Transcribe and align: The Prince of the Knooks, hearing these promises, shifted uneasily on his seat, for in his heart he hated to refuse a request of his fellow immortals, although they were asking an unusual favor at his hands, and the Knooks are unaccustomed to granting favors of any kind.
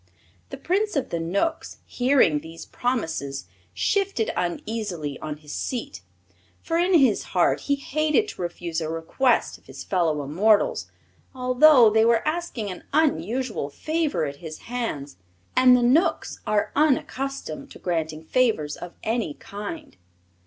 The 0.49 0.57
Prince 0.57 0.95
of 0.95 1.11
the 1.11 1.19
Knooks, 1.19 1.77
hearing 1.85 2.39
these 2.39 2.65
promises, 2.65 3.45
shifted 3.71 4.31
uneasily 4.35 5.19
on 5.19 5.37
his 5.37 5.53
seat, 5.53 6.01
for 6.59 6.79
in 6.79 6.95
his 6.95 7.21
heart 7.37 7.59
he 7.69 7.75
hated 7.75 8.27
to 8.29 8.41
refuse 8.41 8.81
a 8.81 8.89
request 8.89 9.59
of 9.59 9.67
his 9.67 9.83
fellow 9.83 10.23
immortals, 10.23 10.89
although 11.35 11.91
they 11.91 12.03
were 12.03 12.27
asking 12.27 12.71
an 12.71 12.83
unusual 12.91 13.69
favor 13.69 14.25
at 14.25 14.37
his 14.37 14.61
hands, 14.73 15.17
and 15.55 15.77
the 15.77 15.83
Knooks 15.83 16.39
are 16.47 16.71
unaccustomed 16.75 17.69
to 17.69 17.77
granting 17.77 18.23
favors 18.23 18.75
of 18.75 18.93
any 19.03 19.35
kind. 19.35 19.97